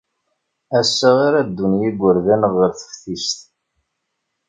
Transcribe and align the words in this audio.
Ass-a 0.79 1.09
ara 1.27 1.41
ddun 1.47 1.73
yigerdan 1.81 2.43
ɣer 2.53 2.69
teftist. 2.79 3.41